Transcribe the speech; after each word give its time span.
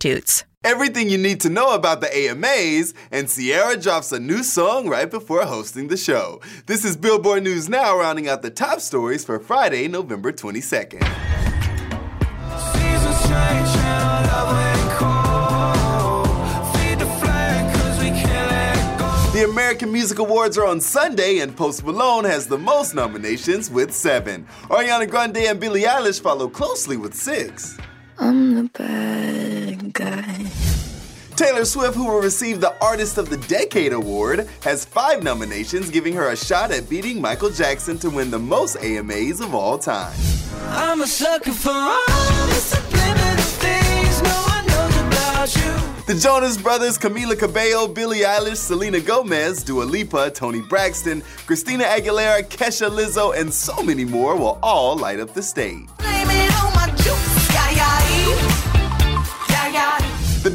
substitutes. 0.00 0.44
Everything 0.62 1.08
you 1.08 1.16
need 1.16 1.40
to 1.40 1.48
know 1.48 1.74
about 1.74 2.00
the 2.02 2.14
AMAs, 2.14 2.92
and 3.10 3.28
Ciara 3.28 3.78
drops 3.78 4.12
a 4.12 4.20
new 4.20 4.42
song 4.42 4.88
right 4.88 5.10
before 5.10 5.46
hosting 5.46 5.88
the 5.88 5.96
show. 5.96 6.40
This 6.66 6.84
is 6.84 6.96
Billboard 6.96 7.44
News 7.44 7.68
Now, 7.68 7.98
rounding 7.98 8.28
out 8.28 8.42
the 8.42 8.50
top 8.50 8.80
stories 8.80 9.24
for 9.24 9.38
Friday, 9.38 9.88
November 9.88 10.32
22nd. 10.32 11.00
The 19.32 19.46
American 19.48 19.90
Music 19.90 20.18
Awards 20.18 20.58
are 20.58 20.66
on 20.66 20.82
Sunday, 20.82 21.38
and 21.38 21.56
Post 21.56 21.84
Malone 21.84 22.24
has 22.24 22.46
the 22.46 22.58
most 22.58 22.94
nominations 22.94 23.70
with 23.70 23.94
seven. 23.94 24.46
Ariana 24.64 25.08
Grande 25.08 25.38
and 25.38 25.58
Billie 25.58 25.84
Eilish 25.84 26.20
follow 26.20 26.48
closely 26.48 26.98
with 26.98 27.14
six. 27.14 27.78
I'm 28.18 28.54
the 28.54 28.64
bad 28.74 29.49
guy. 29.92 30.46
Taylor 31.36 31.64
Swift, 31.64 31.94
who 31.94 32.04
will 32.04 32.20
receive 32.20 32.60
the 32.60 32.74
Artist 32.84 33.16
of 33.16 33.30
the 33.30 33.38
Decade 33.38 33.94
award, 33.94 34.46
has 34.62 34.84
five 34.84 35.22
nominations, 35.22 35.88
giving 35.88 36.12
her 36.12 36.30
a 36.30 36.36
shot 36.36 36.70
at 36.70 36.88
beating 36.90 37.18
Michael 37.18 37.48
Jackson 37.48 37.98
to 38.00 38.10
win 38.10 38.30
the 38.30 38.38
most 38.38 38.76
AMAs 38.76 39.40
of 39.40 39.54
all 39.54 39.78
time. 39.78 40.12
I'm 40.68 41.00
a 41.00 41.06
sucker 41.06 41.52
for 41.52 41.70
all 41.70 42.46
the 42.46 42.52
subliminal 42.52 43.36
things 43.58 44.22
no 44.22 44.36
one 44.48 44.66
knows 44.66 44.96
about 44.96 45.56
you. 45.56 46.12
The 46.12 46.20
Jonas 46.20 46.58
Brothers, 46.58 46.98
Camila 46.98 47.38
Cabello, 47.38 47.88
Billie 47.88 48.18
Eilish, 48.18 48.56
Selena 48.56 49.00
Gomez, 49.00 49.62
Dua 49.62 49.84
Lipa, 49.84 50.30
Toni 50.30 50.60
Braxton, 50.68 51.22
Christina 51.46 51.84
Aguilera, 51.84 52.42
Kesha 52.42 52.90
Lizzo, 52.90 53.34
and 53.34 53.54
so 53.54 53.82
many 53.82 54.04
more 54.04 54.36
will 54.36 54.58
all 54.62 54.94
light 54.94 55.20
up 55.20 55.32
the 55.32 55.42
stage. 55.42 55.88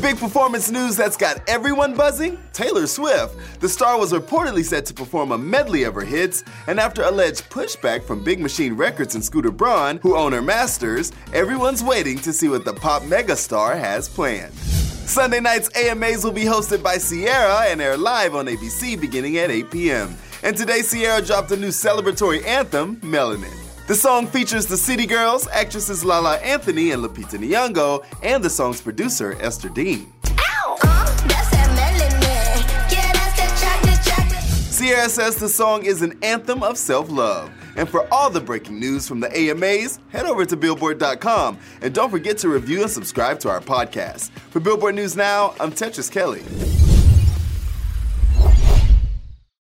Big 0.05 0.17
performance 0.19 0.69
news 0.69 0.95
that's 0.95 1.17
got 1.17 1.41
everyone 1.49 1.95
buzzing 1.95 2.37
Taylor 2.53 2.85
Swift. 2.85 3.35
The 3.59 3.67
star 3.67 3.97
was 3.97 4.13
reportedly 4.13 4.63
set 4.63 4.85
to 4.85 4.93
perform 4.93 5.31
a 5.31 5.37
medley 5.37 5.81
of 5.81 5.95
her 5.95 6.03
hits, 6.03 6.43
and 6.67 6.79
after 6.79 7.01
alleged 7.01 7.49
pushback 7.49 8.03
from 8.03 8.23
Big 8.23 8.39
Machine 8.39 8.75
Records 8.75 9.15
and 9.15 9.25
Scooter 9.25 9.49
Braun, 9.49 9.97
who 10.03 10.15
own 10.15 10.31
her 10.31 10.43
masters, 10.43 11.11
everyone's 11.33 11.83
waiting 11.83 12.19
to 12.19 12.31
see 12.31 12.47
what 12.47 12.65
the 12.65 12.73
pop 12.73 13.01
megastar 13.01 13.79
has 13.79 14.07
planned. 14.07 14.53
Sunday 14.53 15.39
night's 15.39 15.75
AMAs 15.75 16.23
will 16.23 16.31
be 16.31 16.43
hosted 16.43 16.83
by 16.83 16.99
Ciara 16.99 17.71
and 17.71 17.81
air 17.81 17.97
live 17.97 18.35
on 18.35 18.45
ABC 18.45 19.01
beginning 19.01 19.39
at 19.39 19.49
8 19.49 19.71
p.m. 19.71 20.15
And 20.43 20.55
today, 20.55 20.83
Ciara 20.83 21.25
dropped 21.25 21.49
a 21.49 21.57
new 21.57 21.69
celebratory 21.69 22.45
anthem, 22.45 22.97
Melanin. 22.97 23.64
The 23.87 23.93
song 23.93 24.25
features 24.25 24.65
the 24.65 24.77
City 24.77 25.05
Girls, 25.05 25.47
actresses 25.49 26.03
Lala 26.03 26.37
Anthony 26.37 26.89
and 26.89 27.03
Lupita 27.03 27.37
Nyong'o, 27.37 28.03
and 28.23 28.43
the 28.43 28.49
song's 28.49 28.81
producer, 28.81 29.37
Esther 29.39 29.69
Dean. 29.69 30.11
Ciara 34.85 35.09
says 35.09 35.35
the 35.35 35.49
song 35.49 35.85
is 35.85 36.01
an 36.01 36.17
anthem 36.23 36.63
of 36.63 36.77
self 36.77 37.09
love. 37.11 37.51
And 37.75 37.89
for 37.89 38.11
all 38.13 38.29
the 38.29 38.41
breaking 38.41 38.79
news 38.79 39.07
from 39.07 39.19
the 39.19 39.27
AMAs, 39.35 39.99
head 40.09 40.25
over 40.25 40.45
to 40.45 40.55
Billboard.com. 40.55 41.59
And 41.81 41.93
don't 41.93 42.09
forget 42.09 42.37
to 42.39 42.49
review 42.49 42.81
and 42.83 42.91
subscribe 42.91 43.39
to 43.41 43.49
our 43.49 43.61
podcast. 43.61 44.29
For 44.49 44.59
Billboard 44.59 44.95
News 44.95 45.15
Now, 45.15 45.53
I'm 45.59 45.71
Tetris 45.71 46.11
Kelly. 46.11 46.43